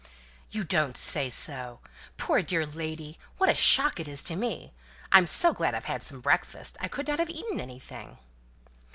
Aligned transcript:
"You 0.49 0.63
don't 0.63 0.97
say 0.97 1.29
so? 1.29 1.79
Poor 2.17 2.41
dear 2.41 2.65
lady! 2.65 3.19
What 3.37 3.51
a 3.51 3.53
shock 3.53 3.99
it 3.99 4.07
is 4.07 4.23
to 4.23 4.35
me! 4.35 4.73
I'm 5.11 5.27
so 5.27 5.53
glad 5.53 5.75
I've 5.75 5.85
had 5.85 6.01
some 6.01 6.21
breakfast. 6.21 6.75
I 6.79 6.87
could 6.87 7.07
not 7.07 7.19
have 7.19 7.29
eaten 7.29 7.59
anything." 7.59 8.17